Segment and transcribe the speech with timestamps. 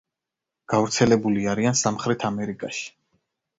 [0.73, 2.85] გავრცელებული არიან სამხრეთ ამერიკაში.